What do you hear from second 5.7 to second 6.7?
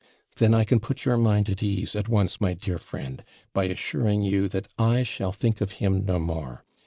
him no more.